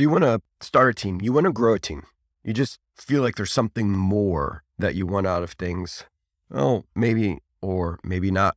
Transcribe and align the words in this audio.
So 0.00 0.04
you 0.04 0.08
want 0.08 0.24
to 0.24 0.40
start 0.62 0.88
a 0.88 0.94
team, 0.94 1.20
you 1.20 1.30
want 1.30 1.44
to 1.44 1.52
grow 1.52 1.74
a 1.74 1.78
team. 1.78 2.04
You 2.42 2.54
just 2.54 2.78
feel 2.96 3.20
like 3.20 3.36
there's 3.36 3.52
something 3.52 3.90
more 3.90 4.64
that 4.78 4.94
you 4.94 5.04
want 5.04 5.26
out 5.26 5.42
of 5.42 5.50
things. 5.50 6.04
Well, 6.48 6.86
maybe 6.94 7.40
or 7.60 8.00
maybe 8.02 8.30
not. 8.30 8.56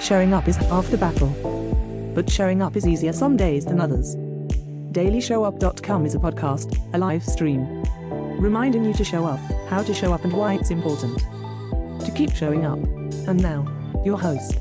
Showing 0.00 0.32
up 0.32 0.48
is 0.48 0.56
half 0.56 0.86
the 0.90 0.96
battle. 0.96 1.28
But 2.14 2.30
showing 2.30 2.62
up 2.62 2.74
is 2.74 2.86
easier 2.86 3.12
some 3.12 3.36
days 3.36 3.66
than 3.66 3.82
others. 3.82 4.16
DailyShowUp.com 4.16 6.06
is 6.06 6.14
a 6.14 6.18
podcast, 6.18 6.74
a 6.94 6.96
live 6.96 7.24
stream, 7.24 7.84
reminding 8.40 8.82
you 8.82 8.94
to 8.94 9.04
show 9.04 9.26
up, 9.26 9.40
how 9.68 9.82
to 9.82 9.92
show 9.92 10.14
up, 10.14 10.24
and 10.24 10.32
why 10.32 10.54
it's 10.54 10.70
important 10.70 11.18
to 11.18 12.10
keep 12.14 12.34
showing 12.34 12.64
up. 12.64 12.78
And 13.28 13.42
now, 13.42 13.66
your 14.06 14.18
host, 14.18 14.52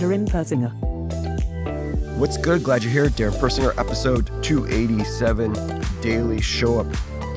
Darren 0.00 0.26
Persinger. 0.26 0.83
What's 2.16 2.36
good? 2.36 2.62
Glad 2.62 2.84
you're 2.84 2.92
here. 2.92 3.08
Darren 3.08 3.32
Persinger, 3.40 3.76
episode 3.76 4.30
287, 4.44 5.52
Daily 6.00 6.40
Show 6.40 6.78
Up. 6.78 6.86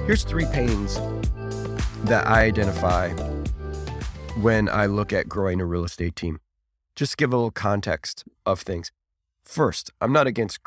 Here's 0.06 0.24
three 0.24 0.46
pains 0.46 1.00
that 2.04 2.28
I 2.28 2.44
identify 2.44 3.10
when 4.40 4.70
I 4.70 4.86
look 4.86 5.12
at 5.12 5.28
growing 5.28 5.60
a 5.60 5.66
real 5.66 5.84
estate 5.84 6.16
team. 6.16 6.40
Just 6.96 7.18
give 7.18 7.34
a 7.34 7.36
little 7.36 7.50
context 7.50 8.24
of 8.46 8.62
things. 8.62 8.92
First, 9.44 9.90
I'm 10.00 10.14
not 10.14 10.28
against 10.28 10.60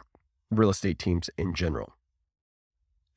real 0.50 0.70
estate 0.70 0.98
teams 0.98 1.30
in 1.38 1.54
general. 1.54 1.94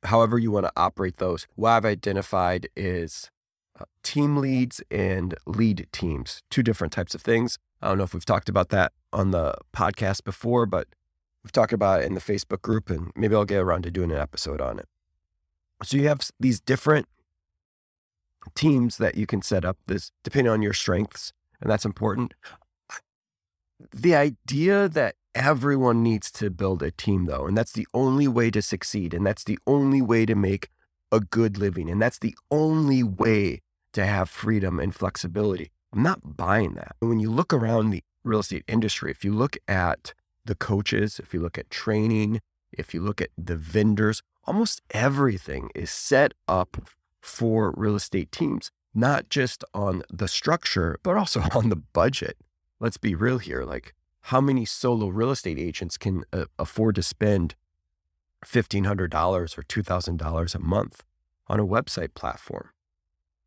However, 0.04 0.38
you 0.38 0.52
want 0.52 0.66
to 0.66 0.72
operate 0.76 1.16
those, 1.16 1.48
what 1.56 1.70
I've 1.70 1.84
identified 1.84 2.68
is 2.76 3.32
uh, 3.80 3.86
team 4.04 4.36
leads 4.36 4.80
and 4.92 5.34
lead 5.44 5.88
teams, 5.90 6.44
two 6.50 6.62
different 6.62 6.92
types 6.92 7.16
of 7.16 7.22
things. 7.22 7.58
I 7.84 7.88
don't 7.88 7.98
know 7.98 8.04
if 8.04 8.14
we've 8.14 8.24
talked 8.24 8.48
about 8.48 8.70
that 8.70 8.92
on 9.12 9.30
the 9.30 9.54
podcast 9.76 10.24
before, 10.24 10.64
but 10.64 10.88
we've 11.42 11.52
talked 11.52 11.74
about 11.74 12.00
it 12.00 12.06
in 12.06 12.14
the 12.14 12.20
Facebook 12.20 12.62
group, 12.62 12.88
and 12.88 13.12
maybe 13.14 13.34
I'll 13.34 13.44
get 13.44 13.60
around 13.60 13.82
to 13.82 13.90
doing 13.90 14.10
an 14.10 14.16
episode 14.16 14.60
on 14.62 14.78
it. 14.78 14.88
So 15.82 15.98
you 15.98 16.08
have 16.08 16.22
these 16.40 16.60
different 16.60 17.06
teams 18.54 18.96
that 18.96 19.16
you 19.16 19.26
can 19.26 19.42
set 19.42 19.66
up, 19.66 19.76
this 19.86 20.12
depending 20.22 20.50
on 20.50 20.62
your 20.62 20.72
strengths, 20.72 21.34
and 21.60 21.70
that's 21.70 21.84
important. 21.84 22.32
The 23.92 24.14
idea 24.14 24.88
that 24.88 25.16
everyone 25.34 26.02
needs 26.02 26.30
to 26.32 26.48
build 26.48 26.82
a 26.82 26.90
team, 26.90 27.26
though, 27.26 27.46
and 27.46 27.56
that's 27.56 27.72
the 27.72 27.86
only 27.92 28.26
way 28.28 28.50
to 28.50 28.62
succeed, 28.62 29.12
and 29.12 29.26
that's 29.26 29.44
the 29.44 29.58
only 29.66 30.00
way 30.00 30.24
to 30.24 30.34
make 30.34 30.70
a 31.12 31.20
good 31.20 31.58
living, 31.58 31.90
and 31.90 32.00
that's 32.00 32.18
the 32.18 32.34
only 32.50 33.02
way 33.02 33.60
to 33.92 34.06
have 34.06 34.30
freedom 34.30 34.80
and 34.80 34.94
flexibility. 34.94 35.70
I'm 35.94 36.02
not 36.02 36.36
buying 36.36 36.74
that. 36.74 36.96
When 36.98 37.20
you 37.20 37.30
look 37.30 37.52
around 37.52 37.90
the 37.90 38.02
real 38.24 38.40
estate 38.40 38.64
industry, 38.66 39.12
if 39.12 39.24
you 39.24 39.32
look 39.32 39.56
at 39.68 40.12
the 40.44 40.56
coaches, 40.56 41.20
if 41.20 41.32
you 41.32 41.40
look 41.40 41.56
at 41.56 41.70
training, 41.70 42.40
if 42.72 42.92
you 42.92 43.00
look 43.00 43.20
at 43.20 43.30
the 43.38 43.54
vendors, 43.54 44.20
almost 44.44 44.82
everything 44.90 45.70
is 45.72 45.92
set 45.92 46.34
up 46.48 46.88
for 47.20 47.72
real 47.76 47.94
estate 47.94 48.32
teams, 48.32 48.72
not 48.92 49.28
just 49.28 49.62
on 49.72 50.02
the 50.12 50.26
structure, 50.26 50.98
but 51.04 51.16
also 51.16 51.42
on 51.54 51.68
the 51.68 51.76
budget. 51.76 52.38
Let's 52.80 52.96
be 52.96 53.14
real 53.14 53.38
here. 53.38 53.62
Like, 53.62 53.94
how 54.22 54.40
many 54.40 54.64
solo 54.64 55.08
real 55.08 55.30
estate 55.30 55.60
agents 55.60 55.96
can 55.96 56.24
uh, 56.32 56.46
afford 56.58 56.96
to 56.96 57.04
spend 57.04 57.54
$1,500 58.44 59.58
or 59.58 59.62
$2,000 59.62 60.54
a 60.54 60.58
month 60.58 61.04
on 61.46 61.60
a 61.60 61.66
website 61.66 62.14
platform? 62.14 62.70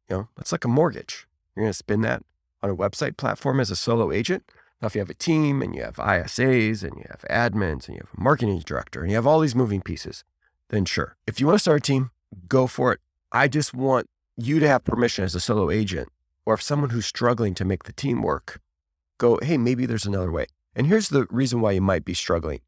You 0.10 0.16
know, 0.16 0.28
that's 0.38 0.54
like 0.54 0.64
a 0.64 0.70
mortgage. 0.70 1.28
You're 1.54 1.66
going 1.66 1.72
to 1.72 1.78
spend 1.78 2.06
that 2.06 2.24
on 2.62 2.70
a 2.70 2.76
website 2.76 3.18
platform 3.18 3.60
as 3.60 3.72
a 3.72 3.76
solo 3.76 4.12
agent. 4.12 4.44
Now, 4.82 4.88
if 4.88 4.96
you 4.96 5.00
have 5.00 5.10
a 5.10 5.16
team 5.16 5.62
and 5.62 5.76
you 5.76 5.84
have 5.84 5.96
ISAs 5.96 6.84
and 6.84 6.96
you 6.98 7.06
have 7.10 7.26
admins 7.30 7.88
and 7.88 7.96
you 7.96 8.02
have 8.02 8.12
a 8.16 8.22
marketing 8.22 8.60
director 8.60 9.02
and 9.02 9.10
you 9.10 9.16
have 9.16 9.26
all 9.26 9.40
these 9.40 9.56
moving 9.56 9.82
pieces, 9.82 10.24
then 10.70 10.86
sure. 10.86 11.16
If 11.26 11.40
you 11.40 11.48
want 11.48 11.56
to 11.56 11.62
start 11.62 11.80
a 11.80 11.82
team, 11.82 12.12
go 12.48 12.68
for 12.68 12.94
it. 12.94 13.00
I 13.32 13.48
just 13.48 13.74
want 13.74 14.08
you 14.36 14.60
to 14.60 14.68
have 14.68 14.84
permission 14.84 15.24
as 15.24 15.34
a 15.34 15.40
solo 15.40 15.72
agent, 15.72 16.10
or 16.46 16.54
if 16.54 16.62
someone 16.62 16.92
who's 16.92 17.06
struggling 17.06 17.56
to 17.56 17.66
make 17.66 17.84
the 17.84 17.94
team 17.94 18.22
work, 18.22 18.62
go, 19.18 19.40
hey, 19.42 19.58
maybe 19.58 19.86
there's 19.86 20.06
another 20.06 20.32
way. 20.32 20.46
And 20.76 20.88
here's 20.88 21.10
the 21.10 21.26
reason 21.32 21.60
why 21.60 21.72
you 21.72 21.82
might 21.82 22.06
be 22.06 22.14
struggling. 22.14 22.62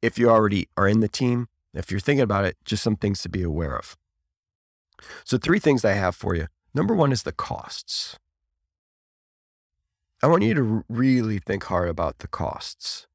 If 0.00 0.18
you 0.18 0.30
already 0.30 0.68
are 0.76 0.88
in 0.88 1.00
the 1.00 1.08
team, 1.08 1.48
if 1.74 1.90
you're 1.90 2.00
thinking 2.00 2.22
about 2.22 2.44
it, 2.44 2.56
just 2.64 2.82
some 2.82 2.96
things 2.96 3.22
to 3.22 3.28
be 3.28 3.42
aware 3.42 3.76
of. 3.76 3.96
So, 5.24 5.38
three 5.38 5.58
things 5.58 5.84
I 5.84 5.92
have 5.92 6.14
for 6.14 6.34
you. 6.34 6.46
Number 6.74 6.94
one 6.94 7.12
is 7.12 7.22
the 7.22 7.32
costs. 7.32 8.18
I 10.22 10.26
want 10.26 10.42
you 10.42 10.52
to 10.54 10.84
really 10.88 11.38
think 11.38 11.64
hard 11.64 11.88
about 11.88 12.18
the 12.18 12.28
costs. 12.28 13.06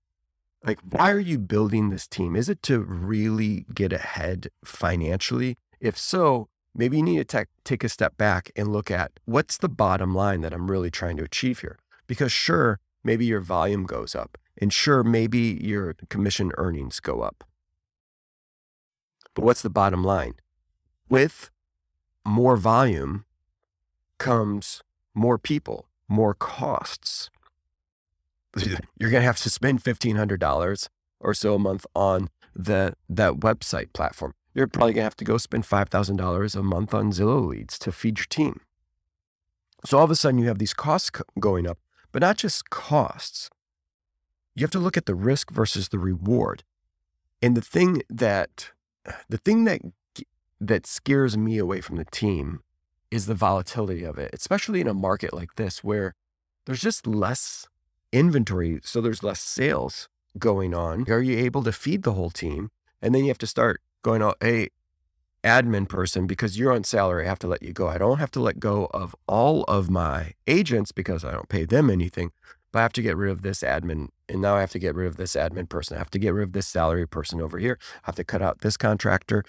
Like, 0.64 0.80
why 0.90 1.12
are 1.12 1.20
you 1.20 1.38
building 1.38 1.90
this 1.90 2.08
team? 2.08 2.36
Is 2.36 2.50
it 2.50 2.64
to 2.64 2.80
really 2.80 3.68
get 3.72 3.94
ahead 3.94 4.48
financially? 4.64 5.58
If 5.80 6.00
so, 6.00 6.48
maybe 6.74 6.98
you 6.98 7.04
need 7.04 7.30
to 7.30 7.48
take 7.64 7.84
a 7.84 7.90
step 7.90 8.18
back 8.18 8.52
and 8.56 8.74
look 8.74 8.90
at 8.90 9.12
what's 9.26 9.58
the 9.58 9.70
bottom 9.70 10.16
line 10.16 10.42
that 10.42 10.54
I'm 10.54 10.72
really 10.72 10.90
trying 10.90 11.18
to 11.18 11.24
achieve 11.24 11.60
here. 11.60 11.78
Because, 12.08 12.32
sure, 12.32 12.80
maybe 13.04 13.26
your 13.26 13.42
volume 13.42 13.86
goes 13.86 14.16
up, 14.16 14.40
and 14.60 14.74
sure, 14.74 15.04
maybe 15.04 15.60
your 15.62 15.94
commission 16.10 16.52
earnings 16.58 17.00
go 17.00 17.22
up. 17.22 17.44
But 19.36 19.46
what's 19.46 19.62
the 19.62 19.70
bottom 19.70 20.04
line? 20.04 20.34
With 21.08 21.52
more 22.26 22.58
volume 22.58 23.26
comes 24.18 24.82
more 25.14 25.38
people, 25.38 25.88
more 26.08 26.34
costs. 26.34 27.30
You're 28.58 29.12
going 29.12 29.22
to 29.22 29.28
have 29.28 29.42
to 29.42 29.50
spend 29.50 29.84
$1,500 29.84 30.90
or 31.20 31.34
so 31.34 31.56
a 31.56 31.60
month 31.60 31.86
on 31.96 32.30
the, 32.56 32.94
that 33.10 33.34
website 33.34 33.94
platform. 33.94 34.34
You're 34.54 34.68
probably 34.68 34.94
going 34.94 35.02
to 35.02 35.06
have 35.06 35.18
to 35.18 35.26
go 35.26 35.38
spend 35.38 35.66
$5,000 35.66 36.56
a 36.56 36.64
month 36.64 36.94
on 36.94 37.12
Zillow 37.12 37.46
leads 37.48 37.78
to 37.80 37.92
feed 37.92 38.20
your 38.20 38.26
team. 38.30 38.62
So 39.86 39.98
all 39.98 40.06
of 40.06 40.12
a 40.12 40.16
sudden 40.16 40.40
you 40.40 40.48
have 40.48 40.60
these 40.60 40.74
costs 40.74 41.12
going 41.40 41.68
up, 41.68 41.78
but 42.12 42.22
not 42.22 42.38
just 42.38 42.70
costs. 42.70 43.50
You 44.56 44.64
have 44.64 44.72
to 44.72 44.80
look 44.80 44.96
at 44.96 45.06
the 45.06 45.16
risk 45.16 45.52
versus 45.52 45.90
the 45.90 46.00
reward. 46.00 46.64
And 47.42 47.56
the 47.56 47.62
thing 47.62 48.02
that 48.10 48.72
the 49.30 49.38
thing 49.38 49.66
that 49.66 49.82
that 50.60 50.88
scares 50.88 51.38
me 51.38 51.58
away 51.58 51.82
from 51.82 51.98
the 51.98 52.06
team 52.06 52.62
is 53.12 53.26
the 53.26 53.36
volatility 53.36 54.04
of 54.04 54.18
it, 54.18 54.32
especially 54.34 54.82
in 54.82 54.88
a 54.88 54.94
market 54.94 55.34
like 55.34 55.56
this 55.56 55.84
where 55.84 56.16
there's 56.66 56.82
just 56.82 57.06
less 57.06 57.68
inventory, 58.12 58.80
so 58.84 59.02
there's 59.02 59.24
less 59.24 59.42
sales 59.42 60.10
going 60.38 60.74
on. 60.74 61.06
Are 61.10 61.22
you 61.22 61.38
able 61.38 61.64
to 61.64 61.72
feed 61.72 62.04
the 62.04 62.14
whole 62.14 62.30
team? 62.30 62.72
And 63.02 63.14
then 63.14 63.24
you 63.24 63.30
have 63.30 63.38
to 63.40 63.48
start 63.48 63.82
going, 64.02 64.22
oh, 64.22 64.34
hey, 64.42 64.70
admin 65.44 65.88
person, 65.88 66.26
because 66.26 66.58
you're 66.58 66.74
on 66.74 66.84
salary, 66.84 67.26
I 67.26 67.30
have 67.30 67.40
to 67.40 67.48
let 67.48 67.62
you 67.62 67.72
go. 67.72 67.88
I 67.88 67.98
don't 67.98 68.18
have 68.18 68.32
to 68.32 68.40
let 68.40 68.60
go 68.60 68.90
of 68.94 69.16
all 69.28 69.64
of 69.66 69.90
my 69.90 70.34
agents 70.48 70.92
because 70.92 71.24
I 71.24 71.32
don't 71.32 71.50
pay 71.50 71.66
them 71.66 71.90
anything, 71.90 72.32
but 72.72 72.80
I 72.80 72.82
have 72.82 72.94
to 72.94 73.02
get 73.02 73.16
rid 73.16 73.32
of 73.32 73.44
this 73.44 73.62
admin. 73.62 74.10
And 74.28 74.42
now 74.42 74.56
I 74.56 74.62
have 74.62 74.72
to 74.72 74.80
get 74.80 74.96
rid 74.96 75.08
of 75.08 75.18
this 75.18 75.36
admin 75.36 75.70
person. 75.70 75.96
I 75.96 76.00
have 76.00 76.10
to 76.12 76.20
get 76.20 76.34
rid 76.34 76.44
of 76.44 76.54
this 76.54 76.68
salary 76.68 77.08
person 77.08 77.40
over 77.42 77.60
here. 77.60 77.78
I 77.98 78.08
have 78.08 78.16
to 78.16 78.24
cut 78.24 78.42
out 78.42 78.62
this 78.62 78.76
contractor. 78.76 79.44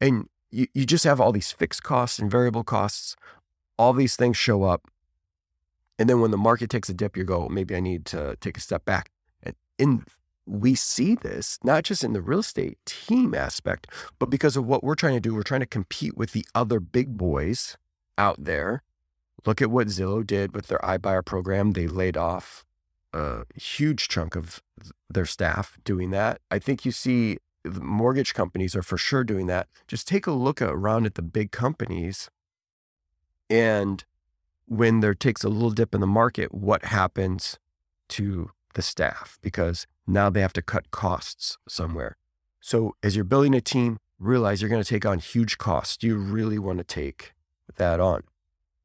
And 0.00 0.28
you, 0.50 0.66
you 0.74 0.86
just 0.86 1.04
have 1.04 1.20
all 1.20 1.32
these 1.32 1.52
fixed 1.52 1.82
costs 1.82 2.18
and 2.18 2.30
variable 2.30 2.64
costs. 2.64 3.16
All 3.78 3.92
these 3.92 4.16
things 4.16 4.36
show 4.36 4.62
up. 4.64 4.82
And 5.98 6.08
then 6.08 6.20
when 6.20 6.30
the 6.30 6.38
market 6.38 6.70
takes 6.70 6.88
a 6.88 6.94
dip, 6.94 7.16
you 7.16 7.24
go, 7.24 7.48
maybe 7.48 7.74
I 7.76 7.80
need 7.80 8.06
to 8.06 8.36
take 8.40 8.56
a 8.56 8.60
step 8.60 8.84
back. 8.84 9.10
And 9.42 9.54
in 9.78 10.04
we 10.46 10.74
see 10.74 11.14
this 11.14 11.58
not 11.62 11.84
just 11.84 12.02
in 12.02 12.12
the 12.12 12.22
real 12.22 12.40
estate 12.40 12.78
team 12.84 13.34
aspect, 13.34 13.86
but 14.18 14.30
because 14.30 14.56
of 14.56 14.66
what 14.66 14.82
we're 14.82 14.94
trying 14.94 15.14
to 15.14 15.20
do. 15.20 15.34
We're 15.34 15.42
trying 15.42 15.60
to 15.60 15.66
compete 15.66 16.16
with 16.16 16.32
the 16.32 16.44
other 16.54 16.80
big 16.80 17.16
boys 17.16 17.76
out 18.18 18.44
there. 18.44 18.82
Look 19.46 19.62
at 19.62 19.70
what 19.70 19.86
Zillow 19.88 20.26
did 20.26 20.54
with 20.54 20.66
their 20.66 20.80
iBuyer 20.80 21.24
program. 21.24 21.72
They 21.72 21.86
laid 21.86 22.16
off 22.16 22.64
a 23.12 23.44
huge 23.54 24.08
chunk 24.08 24.36
of 24.36 24.62
their 25.08 25.26
staff 25.26 25.78
doing 25.84 26.10
that. 26.10 26.40
I 26.50 26.58
think 26.58 26.84
you 26.84 26.92
see 26.92 27.38
mortgage 27.64 28.34
companies 28.34 28.74
are 28.74 28.82
for 28.82 28.98
sure 28.98 29.24
doing 29.24 29.46
that. 29.46 29.68
Just 29.86 30.08
take 30.08 30.26
a 30.26 30.32
look 30.32 30.62
around 30.62 31.06
at 31.06 31.14
the 31.14 31.22
big 31.22 31.50
companies 31.50 32.30
and 33.50 34.04
when 34.66 35.00
there 35.00 35.14
takes 35.14 35.42
a 35.42 35.48
little 35.48 35.70
dip 35.70 35.94
in 35.94 36.00
the 36.00 36.06
market, 36.06 36.54
what 36.54 36.84
happens 36.86 37.58
to 38.10 38.52
the 38.74 38.82
staff? 38.82 39.38
Because 39.42 39.88
now 40.06 40.30
they 40.30 40.40
have 40.40 40.52
to 40.52 40.62
cut 40.62 40.92
costs 40.92 41.58
somewhere. 41.68 42.16
So 42.60 42.94
as 43.02 43.16
you're 43.16 43.24
building 43.24 43.54
a 43.54 43.60
team, 43.60 43.98
realize 44.20 44.62
you're 44.62 44.70
going 44.70 44.82
to 44.82 44.88
take 44.88 45.04
on 45.04 45.18
huge 45.18 45.58
costs. 45.58 45.96
Do 45.96 46.06
you 46.06 46.16
really 46.16 46.58
want 46.58 46.78
to 46.78 46.84
take 46.84 47.32
that 47.76 47.98
on? 47.98 48.22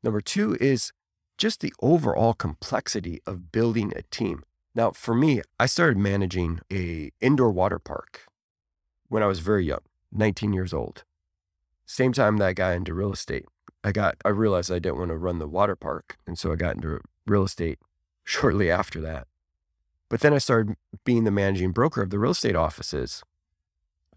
Number 0.02 0.22
two 0.22 0.58
is 0.60 0.92
just 1.38 1.62
the 1.62 1.74
overall 1.82 2.34
complexity 2.34 3.22
of 3.28 3.52
building 3.52 3.94
a 3.96 4.02
team. 4.04 4.44
Now, 4.74 4.92
for 4.92 5.14
me, 5.14 5.42
I 5.60 5.68
started 5.68 5.98
managing 5.98 6.62
a 6.74 7.12
indoor 7.22 7.52
water 7.52 7.80
park 7.80 8.22
when 9.08 9.24
I 9.24 9.28
was 9.28 9.40
very 9.40 9.66
young, 9.66 9.82
19 10.12 10.54
years 10.54 10.74
old. 10.74 11.04
Same 11.86 12.14
time 12.14 12.38
that 12.38 12.48
I 12.48 12.54
got 12.54 12.76
into 12.76 12.94
real 12.94 13.14
estate. 13.14 13.46
I 13.84 13.92
got 13.92 14.16
I 14.26 14.30
realized 14.30 14.72
I 14.72 14.80
didn't 14.80 14.98
want 14.98 15.10
to 15.10 15.18
run 15.18 15.40
the 15.40 15.48
water 15.48 15.76
park, 15.76 16.18
and 16.26 16.40
so 16.40 16.52
I 16.52 16.56
got 16.56 16.76
into 16.76 17.02
real 17.28 17.44
estate 17.44 17.80
shortly 18.24 18.72
after 18.72 19.00
that. 19.02 19.28
But 20.10 20.22
then 20.22 20.34
I 20.34 20.40
started 20.40 20.76
being 21.04 21.24
the 21.24 21.32
managing 21.32 21.72
broker 21.72 22.02
of 22.02 22.10
the 22.10 22.20
real 22.20 22.32
estate 22.32 22.56
offices 22.56 23.24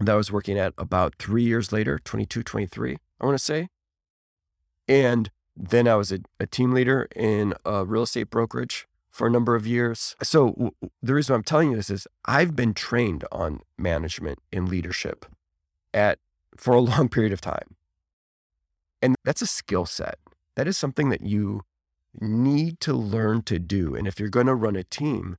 that 0.01 0.13
I 0.13 0.17
was 0.17 0.33
working 0.33 0.59
at 0.59 0.75
about 0.79 1.17
three 1.19 1.43
years 1.43 1.73
later, 1.73 1.99
22, 1.99 2.43
23, 2.43 2.99
I 3.21 3.27
want 3.27 3.37
to 3.37 3.45
say. 3.45 3.69
And 4.87 5.31
then 5.57 5.89
I 5.89 5.97
was 5.97 6.13
a, 6.13 6.21
a 6.39 6.47
team 6.47 6.73
leader 6.73 7.09
in 7.17 7.53
a 7.65 7.85
real 7.85 8.05
estate 8.05 8.31
brokerage 8.31 8.87
for 9.19 9.27
a 9.27 9.31
number 9.31 9.57
of 9.57 9.67
years. 9.67 10.15
So 10.23 10.51
w- 10.51 10.71
the 11.03 11.13
reason 11.13 11.35
I'm 11.35 11.43
telling 11.43 11.71
you 11.71 11.77
this 11.77 11.91
is 11.91 12.07
I've 12.25 12.55
been 12.55 12.73
trained 12.73 13.25
on 13.33 13.63
management 13.77 14.39
and 14.53 14.69
leadership 14.69 15.27
at 15.93 16.21
for 16.57 16.73
a 16.73 16.81
long 16.93 17.09
period 17.09 17.33
of 17.33 17.41
time. 17.41 17.75
And 19.03 19.17
that's 19.25 19.43
a 19.43 19.47
skill 19.47 19.87
set. 19.87 20.19
That 20.55 20.69
is 20.69 20.79
something 20.79 21.09
that 21.09 21.23
you 21.23 21.63
need 22.21 22.79
to 22.81 22.93
learn 22.93 23.43
to 23.43 23.59
do. 23.59 23.97
And 23.97 24.07
if 24.07 24.21
you're 24.21 24.29
going 24.29 24.47
to 24.47 24.55
run 24.55 24.77
a 24.77 24.85
team, 24.85 25.37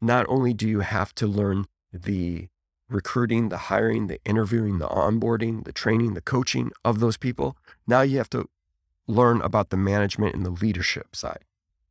not 0.00 0.24
only 0.28 0.54
do 0.54 0.68
you 0.68 0.80
have 0.80 1.12
to 1.16 1.26
learn 1.26 1.66
the 1.92 2.48
recruiting, 2.88 3.48
the 3.48 3.64
hiring, 3.68 4.06
the 4.06 4.20
interviewing, 4.24 4.78
the 4.78 4.88
onboarding, 4.88 5.64
the 5.64 5.72
training, 5.72 6.14
the 6.14 6.20
coaching 6.20 6.70
of 6.84 7.00
those 7.00 7.16
people, 7.16 7.56
now 7.84 8.02
you 8.02 8.16
have 8.18 8.30
to 8.30 8.48
learn 9.08 9.40
about 9.40 9.70
the 9.70 9.76
management 9.76 10.36
and 10.36 10.46
the 10.46 10.50
leadership 10.50 11.16
side. 11.16 11.44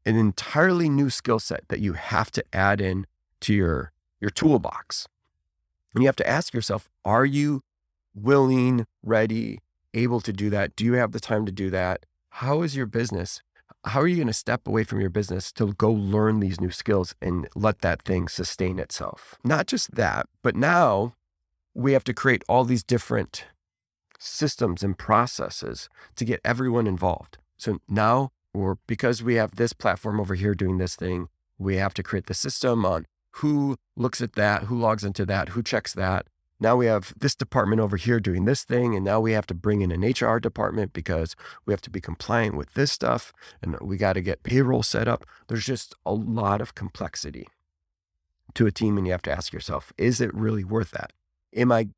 An 0.07 0.15
entirely 0.15 0.87
new 0.87 1.09
skill 1.09 1.37
set 1.37 1.67
that 1.67 1.81
you 1.81 1.93
have 1.93 2.31
to 2.31 2.43
add 2.53 2.79
in 2.79 3.05
to 3.41 3.53
your, 3.53 3.91
your 4.21 4.29
toolbox. 4.29 5.05
And 5.93 6.01
you 6.01 6.07
have 6.07 6.15
to 6.15 6.29
ask 6.29 6.53
yourself, 6.53 6.87
are 7.03 7.25
you 7.25 7.61
willing, 8.15 8.85
ready, 9.03 9.59
able 9.93 10.21
to 10.21 10.31
do 10.31 10.49
that? 10.49 10.77
Do 10.77 10.85
you 10.85 10.93
have 10.93 11.11
the 11.11 11.19
time 11.19 11.45
to 11.45 11.51
do 11.51 11.69
that? 11.71 12.05
How 12.29 12.61
is 12.61 12.73
your 12.73 12.85
business? 12.85 13.41
How 13.83 13.99
are 13.99 14.07
you 14.07 14.15
going 14.15 14.27
to 14.27 14.33
step 14.33 14.65
away 14.65 14.85
from 14.85 15.01
your 15.01 15.09
business 15.09 15.51
to 15.53 15.73
go 15.73 15.91
learn 15.91 16.39
these 16.39 16.61
new 16.61 16.71
skills 16.71 17.13
and 17.21 17.49
let 17.53 17.81
that 17.81 18.03
thing 18.03 18.29
sustain 18.29 18.79
itself? 18.79 19.35
Not 19.43 19.67
just 19.67 19.95
that, 19.95 20.27
but 20.41 20.55
now 20.55 21.15
we 21.73 21.91
have 21.91 22.05
to 22.05 22.13
create 22.13 22.43
all 22.47 22.63
these 22.63 22.83
different 22.83 23.43
systems 24.19 24.83
and 24.83 24.97
processes 24.97 25.89
to 26.15 26.23
get 26.23 26.39
everyone 26.45 26.87
involved. 26.87 27.39
So 27.57 27.79
now, 27.89 28.31
or 28.57 28.77
because 28.87 29.23
we 29.23 29.35
have 29.35 29.55
this 29.55 29.73
platform 29.73 30.19
over 30.19 30.35
here 30.35 30.53
doing 30.53 30.77
this 30.77 30.95
thing, 30.95 31.29
we 31.57 31.77
have 31.77 31.93
to 31.95 32.03
create 32.03 32.27
the 32.27 32.33
system 32.33 32.85
on 32.85 33.05
who 33.37 33.77
looks 33.95 34.21
at 34.21 34.33
that, 34.33 34.63
who 34.63 34.77
logs 34.77 35.03
into 35.03 35.25
that, 35.25 35.49
who 35.49 35.61
checks 35.61 35.93
that, 35.93 36.27
now 36.59 36.75
we 36.75 36.87
have 36.87 37.13
this 37.17 37.35
department 37.35 37.81
over 37.81 37.97
here 37.97 38.19
doing 38.19 38.45
this 38.45 38.63
thing, 38.63 38.95
and 38.95 39.05
now 39.05 39.19
we 39.19 39.33
have 39.33 39.45
to 39.47 39.53
bring 39.53 39.81
in 39.81 39.91
an 39.91 40.01
HR 40.01 40.39
department 40.39 40.91
because 40.91 41.35
we 41.65 41.73
have 41.73 41.81
to 41.81 41.91
be 41.91 42.01
compliant 42.01 42.55
with 42.55 42.73
this 42.73 42.91
stuff, 42.91 43.31
and 43.61 43.77
we 43.79 43.95
got 43.95 44.13
to 44.13 44.21
get 44.21 44.43
payroll 44.43 44.81
set 44.81 45.07
up. 45.07 45.23
There's 45.47 45.65
just 45.65 45.93
a 46.05 46.13
lot 46.13 46.59
of 46.59 46.73
complexity 46.73 47.47
to 48.55 48.65
a 48.65 48.71
team, 48.71 48.97
and 48.97 49.05
you 49.05 49.11
have 49.11 49.21
to 49.23 49.31
ask 49.31 49.53
yourself, 49.53 49.93
is 49.97 50.19
it 50.19 50.33
really 50.33 50.63
worth 50.63 50.91
that? 50.91 51.13
Am 51.55 51.71
I, 51.71 51.89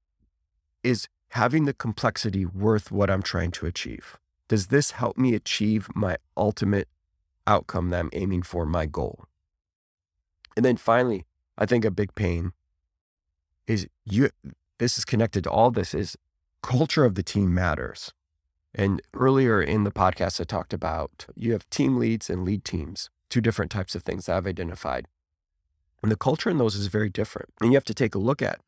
is 0.83 1.07
having 1.29 1.63
the 1.63 1.73
complexity 1.73 2.45
worth 2.45 2.91
what 2.91 3.09
I'm 3.09 3.23
trying 3.23 3.51
to 3.51 3.65
achieve? 3.65 4.17
Does 4.49 4.67
this 4.67 4.91
help 4.91 5.17
me 5.17 5.35
achieve 5.35 5.87
my 5.95 6.17
ultimate 6.35 6.89
outcome 7.47 7.91
that 7.91 7.99
I'm 7.99 8.09
aiming 8.13 8.41
for, 8.41 8.65
my 8.65 8.85
goal? 8.85 9.25
And 10.57 10.65
then 10.65 10.75
finally, 10.75 11.25
I 11.57 11.65
think 11.65 11.85
a 11.85 11.91
big 11.91 12.15
pain 12.15 12.51
is 13.67 13.87
you 14.03 14.29
this 14.79 14.97
is 14.97 15.05
connected 15.05 15.43
to 15.43 15.51
all 15.51 15.71
this 15.71 15.93
is 15.93 16.17
culture 16.63 17.05
of 17.05 17.15
the 17.15 17.23
team 17.23 17.53
matters. 17.53 18.11
And 18.73 19.01
earlier 19.13 19.61
in 19.61 19.83
the 19.83 19.91
podcast, 19.91 20.41
I 20.41 20.43
talked 20.43 20.73
about 20.73 21.27
you 21.35 21.53
have 21.53 21.69
team 21.69 21.97
leads 21.97 22.29
and 22.29 22.43
lead 22.43 22.65
teams, 22.65 23.09
two 23.29 23.41
different 23.41 23.71
types 23.71 23.93
of 23.93 24.03
things 24.03 24.25
that 24.25 24.35
I've 24.35 24.47
identified. 24.47 25.07
And 26.01 26.11
the 26.11 26.17
culture 26.17 26.49
in 26.49 26.57
those 26.57 26.75
is 26.75 26.87
very 26.87 27.09
different. 27.09 27.49
And 27.61 27.71
you 27.71 27.75
have 27.75 27.83
to 27.85 27.93
take 27.93 28.15
a 28.15 28.19
look 28.19 28.41
at, 28.41 28.61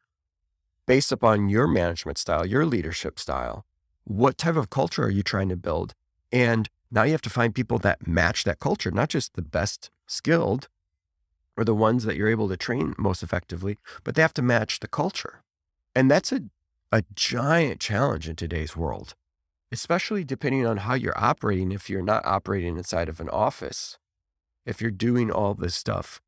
based 0.85 1.11
upon 1.11 1.49
your 1.49 1.67
management 1.67 2.17
style, 2.17 2.45
your 2.45 2.65
leadership 2.65 3.19
style, 3.19 3.65
what 4.03 4.37
type 4.37 4.55
of 4.55 4.69
culture 4.69 5.03
are 5.03 5.09
you 5.09 5.23
trying 5.23 5.49
to 5.49 5.55
build? 5.55 5.93
And 6.31 6.69
now 6.89 7.03
you 7.03 7.11
have 7.11 7.21
to 7.21 7.29
find 7.29 7.55
people 7.55 7.79
that 7.79 8.07
match 8.07 8.43
that 8.43 8.59
culture, 8.59 8.91
not 8.91 9.09
just 9.09 9.33
the 9.33 9.41
best 9.41 9.89
skilled, 10.07 10.67
or 11.57 11.63
the 11.63 11.75
ones 11.75 12.03
that 12.05 12.15
you're 12.15 12.27
able 12.29 12.49
to 12.49 12.57
train 12.57 12.93
most 12.97 13.23
effectively, 13.23 13.77
but 14.03 14.15
they 14.15 14.21
have 14.21 14.33
to 14.33 14.41
match 14.41 14.79
the 14.79 14.87
culture. 14.87 15.43
And 15.95 16.09
that's 16.09 16.31
a, 16.31 16.43
a 16.91 17.03
giant 17.13 17.79
challenge 17.79 18.27
in 18.27 18.35
today's 18.35 18.75
world, 18.75 19.15
especially 19.71 20.23
depending 20.23 20.65
on 20.65 20.77
how 20.77 20.93
you're 20.93 21.17
operating. 21.17 21.71
If 21.71 21.89
you're 21.89 22.01
not 22.01 22.25
operating 22.25 22.77
inside 22.77 23.09
of 23.09 23.19
an 23.19 23.29
office, 23.29 23.97
if 24.65 24.81
you're 24.81 24.91
doing 24.91 25.31
all 25.31 25.53
this 25.53 25.75
stuff 25.75 26.21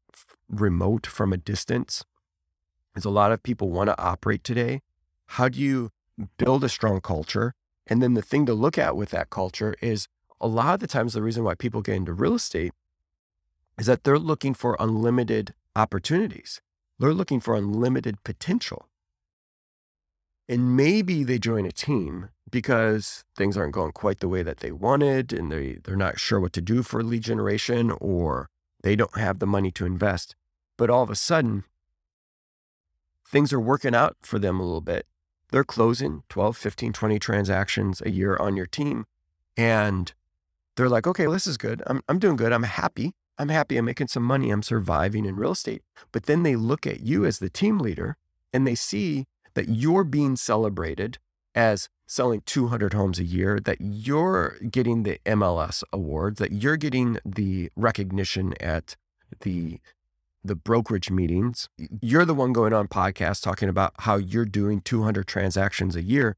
remote 0.50 1.08
from 1.08 1.34
a 1.34 1.38
distance, 1.38 2.04
as 2.96 3.06
a 3.06 3.10
lot 3.10 3.32
of 3.32 3.42
people 3.42 3.70
want 3.70 3.90
to 3.90 4.00
operate 4.00 4.44
today, 4.44 4.82
how 5.26 5.50
do 5.50 5.60
you 5.60 5.90
build 6.38 6.64
a 6.64 6.70
strong 6.70 7.02
culture? 7.02 7.56
And 7.88 8.02
then 8.02 8.14
the 8.14 8.22
thing 8.22 8.46
to 8.46 8.54
look 8.54 8.78
at 8.78 8.96
with 8.96 9.10
that 9.10 9.30
culture 9.30 9.76
is 9.82 10.08
a 10.40 10.48
lot 10.48 10.76
of 10.76 10.80
the 10.80 10.88
times 10.88 11.14
the 11.14 11.22
reason 11.22 11.44
why 11.44 11.56
people 11.56 11.82
get 11.82 11.96
into 11.96 12.14
real 12.14 12.36
estate 12.36 12.74
is 13.78 13.88
that 13.88 14.04
they're 14.04 14.20
looking 14.20 14.54
for 14.54 14.78
unlimited 14.80 15.54
opportunities. 15.76 16.62
They're 17.00 17.14
looking 17.14 17.40
for 17.40 17.56
unlimited 17.56 18.24
potential. 18.24 18.88
And 20.48 20.76
maybe 20.76 21.24
they 21.24 21.40
join 21.40 21.66
a 21.66 21.72
team 21.72 22.30
because 22.52 23.24
things 23.36 23.58
aren't 23.58 23.74
going 23.74 23.94
quite 23.94 24.20
the 24.20 24.28
way 24.28 24.44
that 24.44 24.60
they 24.60 24.72
wanted 24.72 25.34
and 25.34 25.52
they, 25.52 25.80
they're 25.84 25.96
not 25.96 26.20
sure 26.20 26.40
what 26.40 26.54
to 26.54 26.62
do 26.62 26.84
for 26.84 27.04
lead 27.04 27.24
generation 27.24 27.92
or 28.00 28.50
they 28.84 28.96
don't 28.96 29.18
have 29.18 29.40
the 29.40 29.48
money 29.48 29.72
to 29.72 29.86
invest. 29.86 30.36
But 30.78 30.90
all 30.90 31.04
of 31.04 31.10
a 31.10 31.16
sudden, 31.16 31.64
things 33.26 33.52
are 33.54 33.60
working 33.60 33.96
out 33.96 34.18
for 34.22 34.38
them 34.38 34.60
a 34.60 34.64
little 34.64 34.82
bit. 34.82 35.08
They're 35.54 35.64
closing 35.64 36.24
12, 36.30 36.58
15, 36.58 36.94
20 36.94 37.20
transactions 37.20 38.02
a 38.04 38.10
year 38.10 38.36
on 38.38 38.58
your 38.58 38.66
team. 38.66 39.06
And 39.56 40.12
they're 40.76 40.90
like, 40.90 41.06
okay, 41.06 41.28
well, 41.28 41.34
this 41.36 41.46
is 41.46 41.58
good. 41.58 41.84
I'm, 41.86 42.02
I'm 42.10 42.18
doing 42.18 42.38
good. 42.38 42.52
I'm 42.52 42.64
happy. 42.64 43.14
I'm 43.38 43.50
happy 43.50 43.78
I'm 43.78 43.86
making 43.86 44.08
some 44.08 44.24
money, 44.24 44.50
I'm 44.50 44.64
surviving 44.64 45.26
in 45.28 45.36
real 45.36 45.52
estate. 45.52 45.84
But 46.12 46.24
then 46.24 46.42
they 46.42 46.56
look 46.56 46.88
at 46.88 47.02
you 47.02 47.24
as 47.24 47.38
the 47.38 47.52
team 47.52 47.78
leader 47.78 48.18
and 48.52 48.66
they 48.66 48.74
see 48.74 49.26
that 49.54 49.70
you're 49.70 50.04
being 50.04 50.36
celebrated 50.38 51.20
as 51.54 51.88
selling 52.08 52.42
200 52.48 52.94
homes 52.94 53.20
a 53.20 53.24
year, 53.24 53.60
that 53.60 53.78
you're 53.80 54.58
getting 54.72 55.04
the 55.04 55.20
MLS 55.24 55.84
awards, 55.94 56.40
that 56.40 56.52
you're 56.52 56.78
getting 56.78 57.20
the 57.24 57.70
recognition 57.76 58.56
at 58.60 58.96
the 59.42 59.80
the 60.44 60.56
brokerage 60.56 61.10
meetings. 61.10 61.70
You're 62.02 62.26
the 62.26 62.34
one 62.34 62.54
going 62.54 62.74
on 62.74 62.88
podcasts 62.88 63.42
talking 63.42 63.70
about 63.70 63.94
how 64.00 64.18
you're 64.18 64.46
doing 64.46 64.82
200 64.82 65.26
transactions 65.28 65.96
a 65.96 66.02
year 66.02 66.36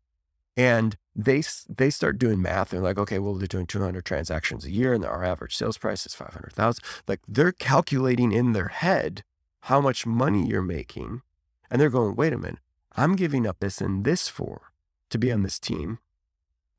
and 0.58 0.98
they 1.16 1.44
they 1.70 1.90
start 1.90 2.18
doing 2.18 2.42
math. 2.42 2.70
They're 2.70 2.82
like, 2.82 2.98
okay, 2.98 3.20
well, 3.20 3.36
they're 3.36 3.48
doing 3.48 3.66
200 3.66 4.04
transactions 4.06 4.66
a 4.66 4.72
year, 4.72 4.94
and 4.94 5.06
our 5.06 5.24
average 5.24 5.56
sales 5.56 5.78
price 5.78 6.06
is 6.06 6.14
500,000. 6.14 6.84
Like 7.08 7.22
they're 7.28 7.52
calculating 7.52 8.32
in 8.32 8.54
their 8.54 8.68
head 8.68 9.24
how 9.62 9.82
much 9.82 10.06
money 10.06 10.48
you're 10.48 10.62
making, 10.62 11.22
and 11.70 11.80
they're 11.80 11.90
going, 11.90 12.16
wait 12.16 12.34
a 12.34 12.38
minute, 12.38 12.60
I'm 12.96 13.16
giving 13.16 13.48
up 13.48 13.60
this 13.60 13.82
and 13.82 14.04
this 14.06 14.28
for 14.28 14.72
to 15.10 15.18
be 15.18 15.32
on 15.32 15.44
this 15.44 15.60
team. 15.60 16.00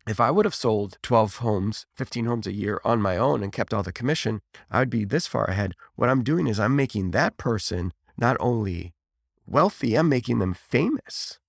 If 0.07 0.21
I 0.21 0.31
would 0.31 0.45
have 0.45 0.55
sold 0.55 0.99
12 1.03 1.37
homes, 1.39 1.87
15 1.95 2.27
homes 2.27 2.47
a 2.47 2.53
year 2.53 2.81
on 2.85 3.03
my 3.03 3.17
own 3.17 3.43
and 3.43 3.53
kept 3.53 3.75
all 3.75 3.83
the 3.83 3.93
commission, 3.93 4.41
I'd 4.71 4.89
be 4.89 5.05
this 5.05 5.27
far 5.27 5.45
ahead. 5.47 5.75
What 5.97 6.09
I'm 6.09 6.23
doing 6.23 6.47
is 6.47 6.61
I'm 6.61 6.77
making 6.77 7.11
that 7.11 7.37
person 7.37 7.93
not 8.17 8.37
only 8.39 8.95
wealthy, 9.47 9.97
I'm 9.97 10.09
making 10.09 10.39
them 10.39 10.55
famous. 10.55 11.41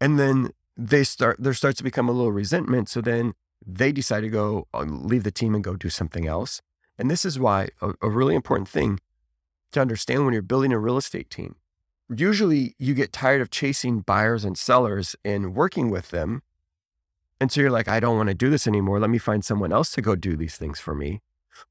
And 0.00 0.18
then 0.18 0.50
they 0.76 1.04
start 1.04 1.36
there 1.40 1.54
starts 1.54 1.78
to 1.78 1.84
become 1.84 2.08
a 2.08 2.12
little 2.12 2.32
resentment. 2.32 2.88
So 2.88 3.00
then 3.00 3.34
they 3.66 3.90
decide 3.90 4.20
to 4.20 4.28
go 4.28 4.68
uh, 4.72 4.82
leave 4.82 5.24
the 5.24 5.30
team 5.30 5.54
and 5.54 5.64
go 5.64 5.76
do 5.76 5.88
something 5.88 6.26
else. 6.26 6.60
And 6.96 7.10
this 7.10 7.24
is 7.24 7.38
why 7.38 7.68
a, 7.80 7.94
a 8.02 8.08
really 8.08 8.36
important 8.36 8.68
thing 8.68 9.00
to 9.72 9.80
understand 9.80 10.24
when 10.24 10.32
you're 10.32 10.42
building 10.42 10.72
a 10.72 10.78
real 10.78 10.96
estate 10.96 11.28
team. 11.28 11.56
Usually 12.14 12.74
you 12.78 12.94
get 12.94 13.12
tired 13.12 13.40
of 13.40 13.50
chasing 13.50 14.00
buyers 14.00 14.44
and 14.44 14.56
sellers 14.56 15.16
and 15.24 15.54
working 15.56 15.90
with 15.90 16.10
them. 16.10 16.42
And 17.44 17.52
so 17.52 17.60
you're 17.60 17.70
like, 17.70 17.88
I 17.88 18.00
don't 18.00 18.16
want 18.16 18.30
to 18.30 18.34
do 18.34 18.48
this 18.48 18.66
anymore. 18.66 18.98
Let 18.98 19.10
me 19.10 19.18
find 19.18 19.44
someone 19.44 19.70
else 19.70 19.90
to 19.92 20.00
go 20.00 20.16
do 20.16 20.34
these 20.34 20.56
things 20.56 20.80
for 20.80 20.94
me. 20.94 21.20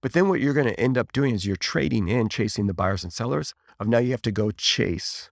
But 0.02 0.14
then 0.14 0.30
what 0.30 0.40
you're 0.40 0.54
going 0.54 0.68
to 0.68 0.80
end 0.80 1.00
up 1.00 1.12
doing 1.12 1.34
is 1.34 1.48
you're 1.48 1.56
trading 1.56 2.10
in 2.10 2.30
chasing 2.30 2.68
the 2.68 2.76
buyers 2.76 3.04
and 3.04 3.12
sellers 3.12 3.56
of 3.80 3.88
now 3.88 3.98
you 3.98 4.12
have 4.12 4.22
to 4.22 4.32
go 4.32 4.52
chase 4.52 5.32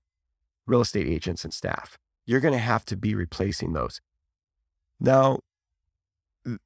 real 0.65 0.81
estate 0.81 1.05
agents 1.05 1.43
and 1.43 1.53
staff 1.53 1.99
you're 2.25 2.39
going 2.39 2.55
to 2.55 2.59
have 2.59 2.85
to 2.85 2.97
be 2.97 3.13
replacing 3.13 3.73
those. 3.73 4.01
Now, 4.99 5.41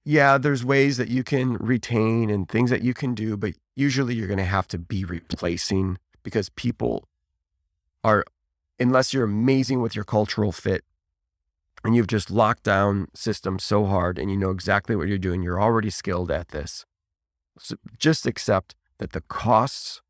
yeah, 0.05 0.37
there's 0.37 0.63
ways 0.63 0.95
that 0.97 1.09
you 1.09 1.23
can 1.23 1.57
retain 1.57 2.29
and 2.29 2.47
things 2.47 2.69
that 2.69 2.81
you 2.81 2.93
can 2.93 3.13
do, 3.13 3.35
but 3.35 3.55
usually 3.75 4.15
you're 4.15 4.27
going 4.27 4.37
to 4.37 4.45
have 4.45 4.69
to 4.69 4.77
be 4.77 5.03
replacing 5.03 5.97
because 6.23 6.47
people 6.49 7.09
are, 8.05 8.23
unless 8.79 9.13
you're 9.13 9.25
amazing 9.25 9.81
with 9.81 9.95
your 9.95 10.05
cultural 10.05 10.51
fit 10.51 10.83
and 11.85 11.95
you've 11.95 12.07
just 12.07 12.31
locked 12.31 12.63
down 12.63 13.07
systems 13.13 13.63
so 13.63 13.85
hard 13.85 14.17
and 14.17 14.31
you 14.31 14.37
know 14.37 14.49
exactly 14.49 14.95
what 14.95 15.07
you're 15.07 15.19
doing, 15.19 15.43
you're 15.43 15.61
already 15.61 15.91
skilled 15.91 16.31
at 16.31 16.47
this. 16.47 16.83
So 17.59 17.75
just 17.99 18.25
accept 18.25 18.73
that 18.97 19.11
the 19.11 19.21
costs 19.21 20.01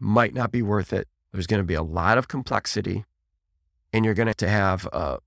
might 0.00 0.34
not 0.34 0.50
be 0.50 0.60
worth 0.60 0.92
it. 0.92 1.06
There's 1.32 1.46
going 1.46 1.62
to 1.62 1.66
be 1.66 1.74
a 1.74 1.82
lot 1.82 2.18
of 2.18 2.26
complexity, 2.26 3.04
and 3.92 4.04
you're 4.04 4.14
going 4.14 4.32
to 4.32 4.48
have 4.48 4.86
a, 4.92 5.18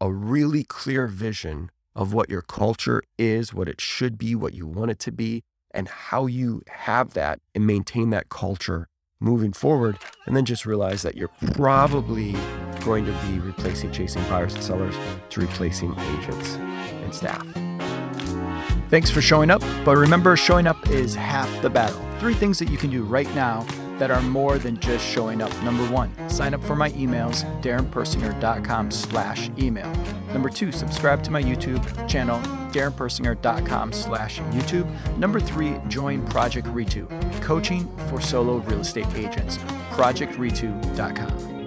a 0.00 0.12
really 0.12 0.64
clear 0.64 1.06
vision 1.06 1.70
of 1.94 2.12
what 2.12 2.28
your 2.28 2.42
culture 2.42 3.02
is, 3.16 3.54
what 3.54 3.68
it 3.68 3.80
should 3.80 4.18
be, 4.18 4.34
what 4.34 4.54
you 4.54 4.66
want 4.66 4.90
it 4.90 4.98
to 5.00 5.12
be, 5.12 5.42
and 5.70 5.86
how 5.88 6.26
you 6.26 6.62
have 6.68 7.14
that 7.14 7.40
and 7.54 7.66
maintain 7.66 8.10
that 8.10 8.28
culture 8.28 8.88
moving 9.20 9.52
forward. 9.52 9.98
And 10.26 10.36
then 10.36 10.44
just 10.44 10.66
realize 10.66 11.02
that 11.02 11.16
you're 11.16 11.30
probably 11.52 12.34
going 12.80 13.06
to 13.06 13.12
be 13.26 13.38
replacing 13.38 13.92
chasing 13.92 14.22
buyers 14.24 14.54
and 14.54 14.62
sellers 14.62 14.94
to 15.30 15.40
replacing 15.40 15.98
agents 15.98 16.54
and 16.56 17.14
staff. 17.14 17.46
Thanks 18.88 19.10
for 19.10 19.22
showing 19.22 19.50
up, 19.50 19.62
but 19.84 19.96
remember, 19.96 20.36
showing 20.36 20.66
up 20.66 20.90
is 20.90 21.14
half 21.14 21.62
the 21.62 21.70
battle. 21.70 22.00
Three 22.18 22.34
things 22.34 22.58
that 22.58 22.68
you 22.68 22.76
can 22.76 22.90
do 22.90 23.04
right 23.04 23.32
now 23.34 23.64
that 24.00 24.10
are 24.10 24.22
more 24.22 24.58
than 24.58 24.80
just 24.80 25.06
showing 25.06 25.42
up. 25.42 25.52
Number 25.62 25.84
one, 25.92 26.10
sign 26.28 26.54
up 26.54 26.64
for 26.64 26.74
my 26.74 26.90
emails, 26.92 27.44
darrenpersinger.com 27.62 28.90
slash 28.90 29.50
email. 29.58 29.92
Number 30.32 30.48
two, 30.48 30.72
subscribe 30.72 31.22
to 31.24 31.30
my 31.30 31.42
YouTube 31.42 32.08
channel, 32.08 32.40
darrenpersinger.com 32.72 33.92
slash 33.92 34.40
YouTube. 34.40 35.18
Number 35.18 35.38
three, 35.38 35.76
join 35.88 36.26
Project 36.26 36.66
Ritu, 36.68 37.06
coaching 37.42 37.94
for 38.08 38.20
solo 38.20 38.56
real 38.56 38.80
estate 38.80 39.14
agents, 39.14 39.58
projectritu.com. 39.92 41.59